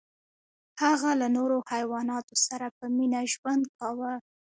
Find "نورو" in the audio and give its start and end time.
1.37-1.57